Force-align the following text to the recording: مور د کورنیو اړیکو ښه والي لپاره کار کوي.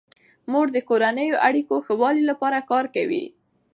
مور 0.51 0.67
د 0.75 0.77
کورنیو 0.89 1.41
اړیکو 1.47 1.75
ښه 1.85 1.93
والي 2.01 2.23
لپاره 2.31 2.67
کار 2.71 2.85
کوي. 2.95 3.25